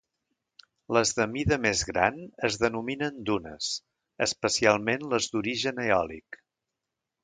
[0.97, 2.17] Les de mida més gran
[2.49, 3.71] es denominen dunes,
[4.31, 6.47] especialment les d'origen eòlic.